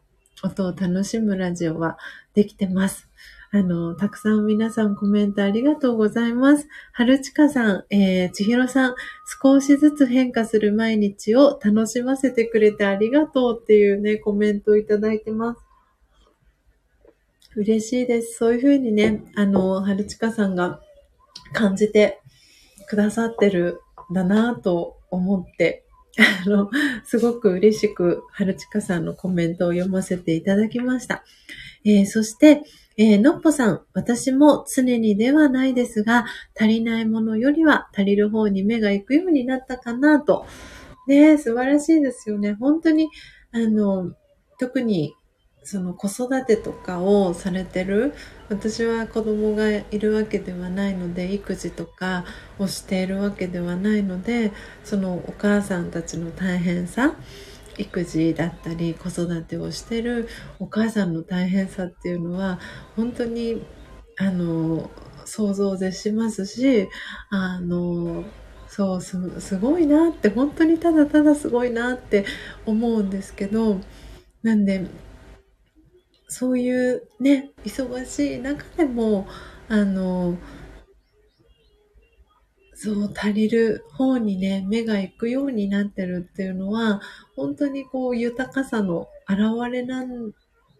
[0.45, 1.99] 音を楽しむラジオは
[2.33, 3.09] できてます。
[3.55, 6.67] あの、たくさん皆さんコメントありがとうございます。
[6.93, 8.95] はるちかさん、えー、ちひろさん、
[9.41, 15.61] 少しずつ変化する毎日を楽しませてくれてありがとうっていうね、コメントをいただいてます。
[17.55, 18.39] 嬉しいです。
[18.39, 20.81] そういうふうにね、あの、はるちかさんが
[21.53, 22.21] 感じて
[22.89, 25.84] くださってるんだなと思って、
[26.19, 26.71] あの、
[27.05, 31.25] すごく嬉しく、はるちかさんのコメントを読ませていただきました。
[31.85, 32.63] えー、そして、
[32.97, 36.27] えー、のっぽさん、私も常にではないですが、
[36.59, 40.47] 足りないものよりは足りる方に目が行くようになったかなと。
[41.07, 42.55] ね素晴らしいですよね。
[42.55, 43.09] 本当に、
[43.53, 44.13] あの、
[44.59, 45.15] 特に、
[45.65, 48.15] その子育てとかをされてる、
[48.49, 52.25] 私は子供がいるわけではないので、育児とか
[52.59, 54.53] をしているわけではないので、
[54.85, 57.15] そのお母さんたちの大変さ、
[57.79, 60.29] 育児だったり子育てをしてる
[60.59, 62.59] お母さんの大変さっていうのは
[62.97, 63.63] 本当に
[64.17, 64.91] あの
[65.25, 66.89] 想像でしますし
[67.31, 68.25] あの
[68.69, 72.25] そうすすごいなって本当にただただすごいなって
[72.67, 73.81] 思うんですけど
[74.43, 74.87] なんで
[76.35, 79.29] そういうね忙しい中でも
[79.69, 80.37] あの
[82.75, 87.01] そう、足りる方にね、目が行くようになってるっていうのは、
[87.37, 90.33] 本当にこう豊かさの表れなん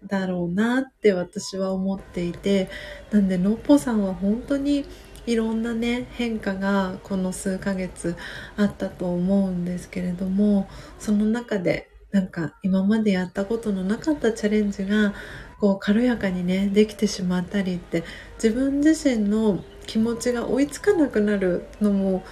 [0.07, 2.69] だろうなって私は思っていて、
[3.13, 4.85] なんで、のっぽさんは本当に
[5.27, 8.17] いろんなね、変化がこの数ヶ月
[8.57, 10.69] あったと思うんですけれども、
[10.99, 15.15] その中でなんか今までやったことのなかったチャレンジが
[15.61, 18.05] こう軽やかにねできてしまったりって
[18.43, 22.25] 自分自身の気持ちが追いつかなくなるのも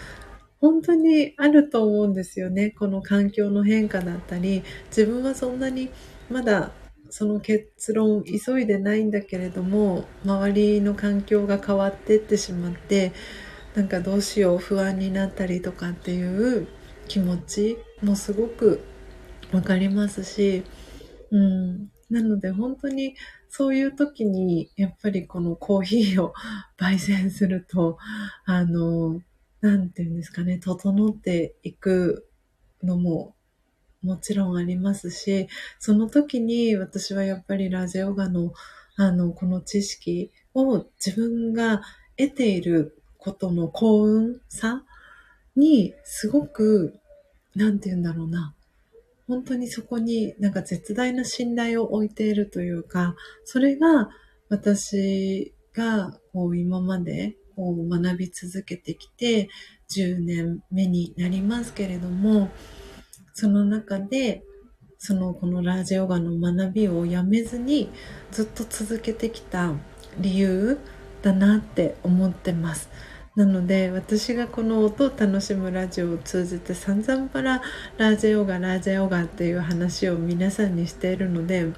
[0.60, 2.70] 本当にあると思うんですよね。
[2.70, 5.90] この環境の変化だったり、自分はそんなに
[6.30, 6.72] まだ
[7.10, 13.12] その結論急いでないんだけれども、周りの環境が変わってってしまって、
[13.74, 16.68] なんかどうしよう不安になったりとかっていう
[17.08, 18.88] 気持ちもすごく
[19.52, 20.64] わかりますし、
[21.30, 23.16] うん、なので本当に
[23.48, 26.34] そういう時にやっぱりこのコーヒーを
[26.78, 27.98] 焙煎すると、
[28.44, 29.22] あの、
[29.62, 32.28] なんていうんですかね、整っていく
[32.82, 33.34] のも
[34.02, 35.48] もちろんありますし、
[35.78, 38.52] その時に私はやっぱりラジオガの
[38.96, 41.80] あの、この知識を自分が
[42.18, 44.84] 得ていることの幸運さ
[45.56, 47.00] にすごく、
[47.54, 48.54] なんて言うんだろうな。
[49.26, 54.10] 本当にそこになんか絶大な信頼を置いているというか、それが
[54.48, 59.48] 私がこう今までこう学び続けてきて
[59.90, 62.50] 10年目になりますけれども、
[63.34, 64.42] その中で
[64.98, 67.88] そのこのラージヨガの学びをやめずに
[68.30, 69.72] ずっと続けてきた
[70.18, 70.78] 理由
[71.22, 72.88] だなって思ってます。
[73.34, 77.62] なので私がこの音を楽しむラジオを通じて散々パラ
[77.96, 81.72] ラージェヨガラージェヨガっていう話を皆さんにしているので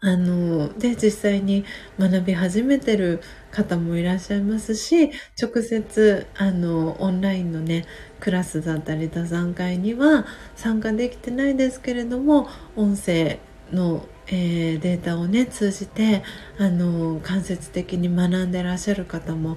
[0.00, 1.64] あので実際に
[1.98, 5.10] 学び始めてる方もいらっしゃいますし
[5.40, 7.86] 直接あのオンラインのね
[8.20, 12.46] クラスだったり座談会には参加できてないですけれども
[12.76, 13.38] 音声
[13.72, 16.22] の、えー、データをね通じて
[16.58, 19.56] あの間接的に学んでらっしゃる方も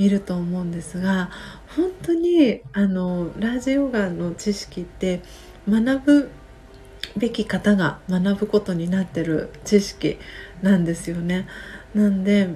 [0.00, 1.30] いると思うんですが
[1.76, 5.20] 本当にあのラージヨガの知識って
[5.68, 6.30] 学ぶ
[7.18, 10.16] べき方が学ぶことになってる知識
[10.62, 11.46] なんですよね。
[11.94, 12.48] なんで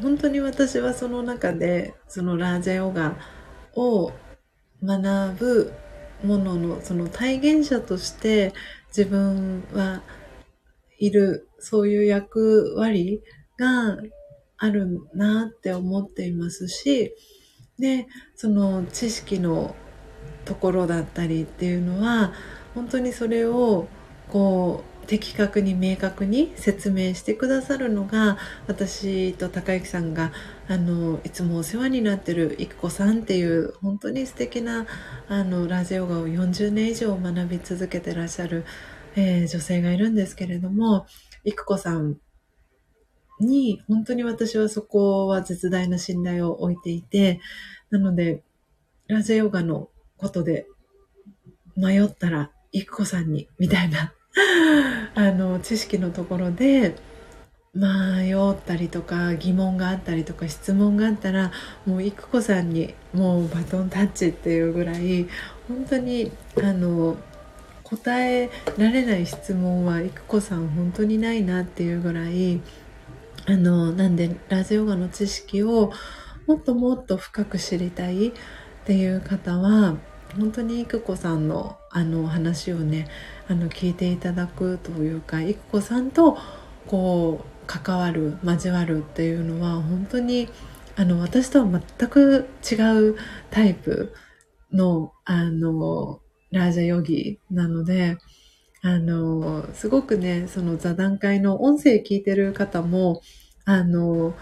[0.00, 3.16] 本当に私はその中でそのラージヨガ
[3.74, 4.12] を
[4.82, 5.72] 学ぶ
[6.24, 8.54] もののその体現者として
[8.88, 10.02] 自分は
[10.98, 13.22] いるそういう役割
[13.58, 13.98] が
[14.60, 17.14] あるなって思っていますし
[17.78, 18.06] で
[18.36, 19.74] その知識の
[20.44, 22.32] ところだったりっていうのは
[22.74, 23.88] 本当にそれを
[24.28, 28.38] こう的確に明確に説明してくださるのが
[28.68, 30.30] 私と高之さんが
[30.68, 34.86] あのいつもお世話になってる育子さんっていう本当に素敵な
[35.28, 38.64] あのラジオガを40年以上学び続けてらっしゃる、
[39.16, 41.06] えー、女性がいるんですけれども
[41.44, 42.18] 育子さん
[43.40, 47.40] に本当に私はそこは絶大な信頼を置いていて
[47.90, 48.42] なので
[49.08, 50.66] ラジオヨガのことで
[51.76, 54.12] 迷ったら育子さんにみたいな
[55.14, 56.94] あの、知識のところで、
[57.72, 61.52] 迷ったりとか疑問があったりとか質問があったら
[61.86, 65.28] もう育子さんにもうバトンタッチっていうぐらい
[65.68, 67.16] 本当にあの
[67.84, 72.60] 答えられない質問は育子さん本当にないなっていうぐらい
[73.50, 75.92] あのなんでラジオガの知識を
[76.46, 78.32] もっともっと深く知りたいっ
[78.84, 79.96] ていう方は
[80.38, 83.08] 本当に育子さんのあの話をね
[83.48, 86.38] あの聞いていただくというか育子さんと
[86.86, 90.48] こう関わる交わるっていうのは本当に
[90.94, 92.76] あの私とは全く違
[93.08, 93.16] う
[93.50, 94.14] タイプ
[94.72, 96.20] のあの
[96.52, 98.16] ラージャヨギなので
[98.82, 103.22] あのすごくねその座談会の音声聞いてる方も
[103.64, 104.34] あの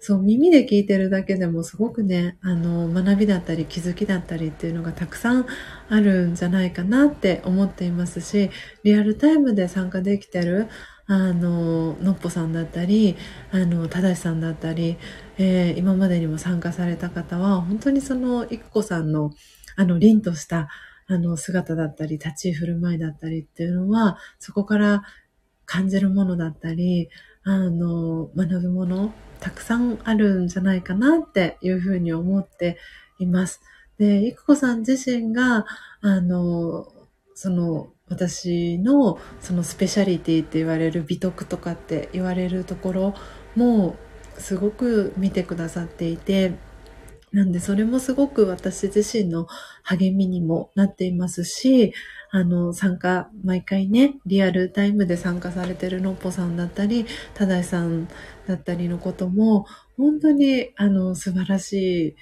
[0.00, 5.46] そう、耳で聞いてるだけでもすごくね、あの、学びだったり気づきだったりっていうのがたくさん
[5.88, 8.50] あるんじゃないかなって思っていますし、
[8.84, 10.68] リアルタイムで参加できてる、
[11.06, 13.16] あの、のっぽさんだったり、
[13.50, 14.98] あの、ただしさんだったり、
[15.36, 19.32] えー、今までにも参加された方は、本当にその、いくこさんの、
[19.74, 20.68] あの、凛とした、
[21.08, 25.02] あの、姿だったり、立ち居振る舞いだったりっていうのは、そこから
[25.64, 27.08] 感じるものだったり、
[27.48, 32.76] あの、学ぶものたくさんあるんじゃないかなっていうふうに思って
[33.18, 33.62] います。
[33.96, 35.64] で、いくこさん自身が、
[36.02, 36.92] あの、
[37.34, 43.14] その、私のそのスペシャリティって言われる美徳とかって言われるところ
[43.54, 43.96] も
[44.38, 46.52] すごく見てくださっていて、
[47.32, 49.46] なんでそれもすごく私自身の
[49.82, 51.94] 励みにもなっていますし、
[52.30, 58.08] あの、参加、毎回ね、リアルタイムで参加されてるのっぽさんだったり、ただいさん
[58.46, 62.16] だったりのことも、本当に、あの、素晴らしい、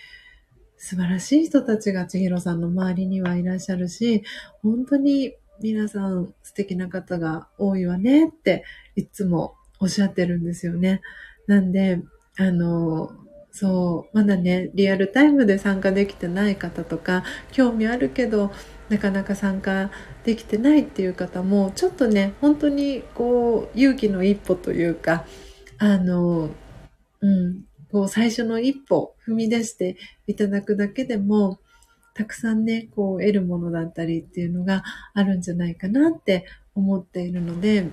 [0.77, 4.23] 素晴らしい人たちが千尋さんの周りにはいらっしゃるし、
[4.63, 8.63] 本当に皆さん素敵な方が多いわねって
[8.95, 11.01] いつもおっしゃってるんですよね。
[11.47, 12.03] なんで、
[12.39, 13.11] あの、
[13.51, 18.53] そう、まだね、リアルタイムで参加できてない方とか、興味あるけど、
[18.89, 19.91] なかなか参加
[20.25, 25.25] できてないっていう方もちょっとね本当にこう勇気の一歩というか
[25.79, 26.51] あの
[27.21, 29.97] うんこう最初の一歩踏み出して
[30.27, 31.59] いただくだけでも
[32.15, 34.83] たくさんねこう得るものだったりっていうのが
[35.15, 37.89] あるんじゃないかなって思っているので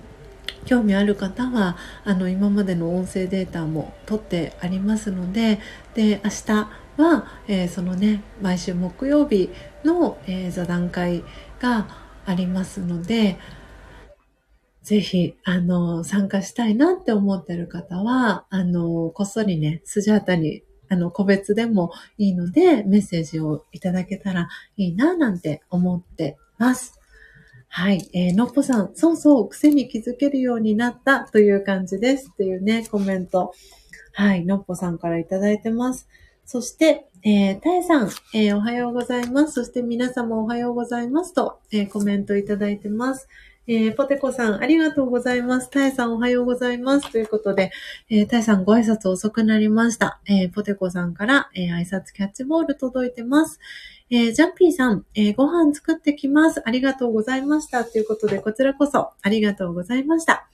[0.64, 5.60] 興味ある方は、あの、今までの音声データも取ってありますので、
[5.94, 9.50] で、明日は、えー、そのね、毎週木曜日
[9.84, 11.24] の、えー、座談会
[11.60, 11.88] が
[12.26, 13.38] ありますので、
[14.82, 27.00] ぜひ、あの、参加したいなって思ってる方は、あの、こっそりね、スジャータに、あの、個別でもいいので、メッセージをいただけたらいいな、なんて思ってます。
[27.68, 28.08] はい。
[28.12, 33.52] えー、のっぽさん、そうそう、癖に気づけるようになったという感じですっていうね、コメント。
[34.12, 34.44] はい。
[34.44, 36.06] のっぽさんからいただいてます。
[36.46, 39.52] そして、えー、たえさん、えー、おはようございます。
[39.52, 43.28] そして皆様おはようございますと、えー、コメントいただいてます。
[43.66, 45.70] えー、ポテコさん、ありがとうございます。
[45.70, 47.10] タイさん、おはようございます。
[47.10, 47.72] ということで、
[48.10, 50.20] えー、タイさん、ご挨拶遅くなりました。
[50.26, 53.58] えー、ポテコさんから、えー、挨拶キャッチボール届いてます。
[54.10, 56.60] えー、ジャンピーさん、えー、ご飯作ってきます。
[56.66, 57.86] ありがとうございました。
[57.86, 60.46] ということで、こちらこそ、ありがとうございました。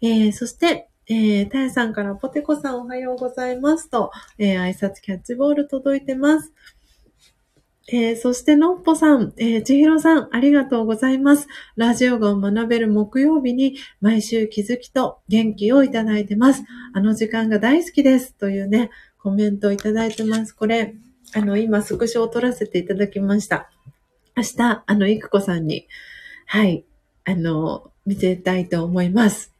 [0.00, 6.52] えー、そして、えー、タイさんからポテコさんおはようございますと、えー、挨拶キャッチボール届いてます。
[7.88, 11.46] えー、そして、のっぽさん、えー、ちひろさん、ありがとうございます。
[11.76, 16.64] ラジオが学べる木曜日に、毎週気づきと元気をいただいてます。
[16.92, 18.34] あの時間が大好きです。
[18.34, 20.52] というね、コメントをいただいてます。
[20.52, 20.96] これ、
[21.34, 23.70] あの、今、スクショを撮らせていただきました。
[24.36, 25.86] 明日、あの、いくこさんに、
[26.46, 26.84] はい、
[27.24, 29.55] あの、見せたいと思います。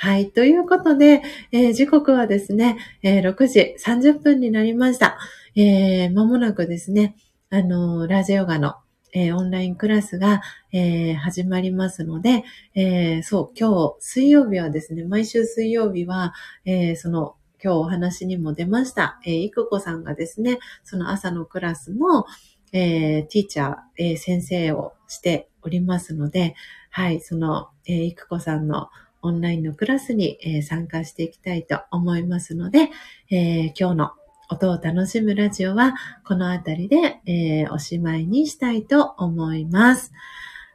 [0.00, 0.30] はい。
[0.30, 5.18] ということで、えー、時刻はですね、えー、6時30分になりました。
[5.56, 7.16] えー、間もなくですね、
[7.50, 8.76] あの、ラジオガの、
[9.12, 12.44] えー、オンラインクラスが、えー、始まりますので、
[12.76, 16.32] えー、そう、今日、水曜日はですね、毎週水曜日は、
[16.64, 22.24] えその、今日お話にも出ました、えいくこさんがですね、その朝のクラスの、
[22.70, 26.54] えティーチャー、え先生をしておりますので、
[26.90, 28.90] はい、その、えいくこさんの
[29.28, 32.90] オンラインのクラスに、え参加していきたいと思いますので、
[33.30, 34.10] え今日の
[34.50, 35.94] 音を楽しむラジオは、
[36.26, 40.12] このあたりで、えー、おしまいにしたいと思います。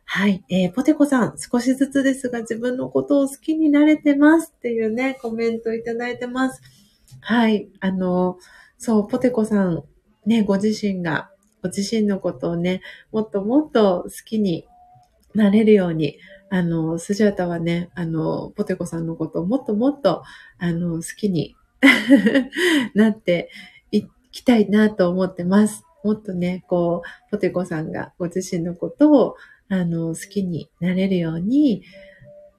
[0.05, 0.43] はい。
[0.49, 6.61] えー、ポテコさん、少しずつですが自分のことを好きになれてますっていうね、コメントいただいてます。
[7.19, 7.67] はい。
[7.79, 8.37] あの、
[8.77, 9.83] そう、ポテコさん、
[10.27, 11.31] ね、ご自身が、
[11.63, 12.81] ご自身のことをね、
[13.11, 14.67] もっともっと好きに
[15.33, 16.19] なれるように、
[16.53, 20.21] あの、スジャータはね、あの、ポテコさんのことをもっともっと、
[20.59, 21.55] あの、好きに
[22.93, 23.49] なって
[23.89, 25.83] いきたいなと思ってます。
[26.03, 29.35] もっとね、こう、ポテコさんがご自身のことを、
[29.67, 31.81] あの、好きになれるように、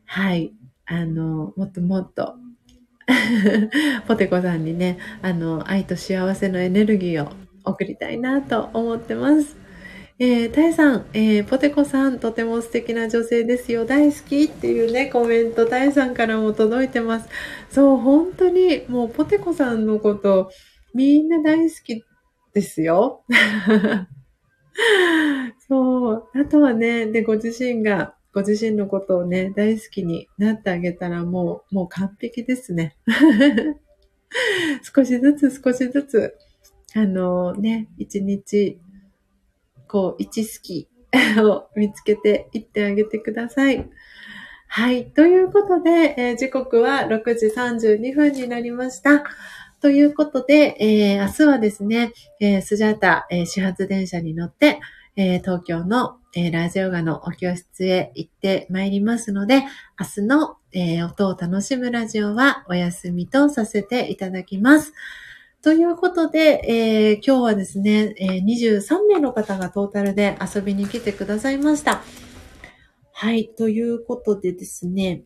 [0.07, 0.53] はい、
[0.87, 2.35] あの、もっともっと
[4.09, 7.31] ポテコさんにね、あの、愛と幸せのエネルギーを
[7.63, 9.64] 送りたいなと思ってます。
[10.21, 13.85] えー、タイさん、えー、ポテコさん、とても素敵な女性ですよ。
[13.85, 17.29] 大好きっていうね、コメント、タイさんからも届いてます。
[17.69, 20.53] そう、本当に、もうポテコさんのこと、
[20.95, 22.05] みんな大好き
[22.53, 23.25] ですよ。
[25.67, 26.29] そう。
[26.33, 32.97] あとはね、で、ご自身が、ご自身のことをね、大好きになってあげたらもう、もう完璧ですね。
[34.95, 36.37] 少しずつ少しずつ、
[36.95, 38.79] あのね、一日
[39.95, 40.89] こう、位置好き
[41.39, 43.89] を見つけていってあげてください。
[44.67, 45.07] はい。
[45.13, 49.23] ということで、えー、時刻は6時32分になりました。
[49.81, 54.81] ということで、えー、明日はですね、えー、スジャータ、え始発電車に乗って、
[55.15, 59.63] え東京の、えラジオガのお教室へ行ってまいりますので、
[60.01, 64.93] 明日の、え音を楽しむラジオはお休みとさせていただきます。
[65.65, 72.03] ということで、えー、今日はですね、えー、23名の方がトータルで遊びに来てくださいました。
[73.15, 75.23] はい、ということでですね、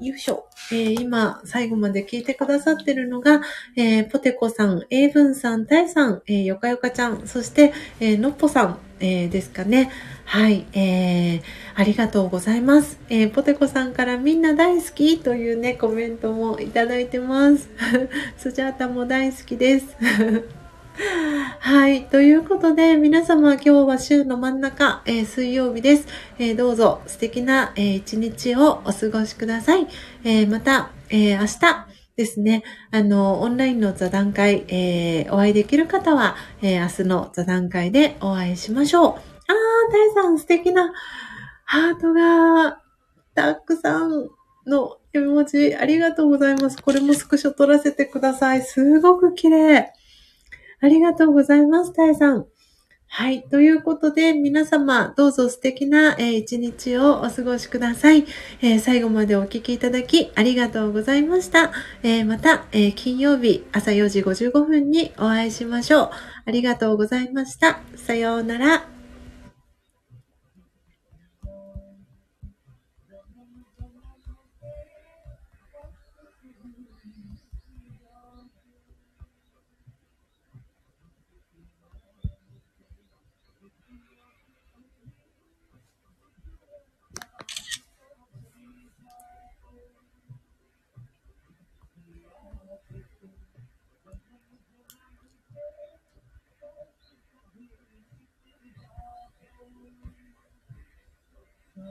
[0.00, 0.48] よいしょ。
[0.72, 3.40] えー、今、最後まで聞いてくださってるのが、
[3.76, 9.92] えー、ポテコさん、エイブンさん、タイさん、えー、ヨカヨカちゃん、そして、えー、ノッポさん、え、ですかね。
[10.28, 11.42] はい、えー、
[11.74, 13.00] ありがとうございます。
[13.08, 17.70] えー、ポテコさんからみんな大好きというね、コメントもいただいてます。
[18.36, 19.86] スジャータも大好きです。
[21.60, 22.04] はい。
[22.04, 26.06] ということで、皆様今日は週の真ん中、えー、水曜日です。
[26.38, 29.86] えー、どうぞ素敵な、えー、一日をお過ごしください。
[30.24, 31.86] えまた、え明日
[32.16, 39.27] ですね、あの、オンラインの座談会、えお会いできる方は、え明日の座談会でお会いしましょう。
[39.48, 40.92] あー、タイさん素敵な
[41.64, 42.80] ハートが
[43.34, 44.28] たくさん
[44.66, 46.80] の絵文字ありがとうございます。
[46.80, 48.62] これもスクショ撮らせてください。
[48.62, 49.92] すごく綺麗。
[50.80, 52.46] ありがとうございます、タイさん。
[53.10, 53.42] はい。
[53.42, 58.26] ということで、皆様、どうぞ素敵な、えー、一日をお過ごしください、
[58.60, 61.72] えー、最後までお聴きいただき、ありがとうございました。
[62.02, 66.10] えー、また、え金曜日朝4時55分にお会いしましょう。
[66.44, 67.80] ありがとうございました。
[67.96, 68.97] さようなら。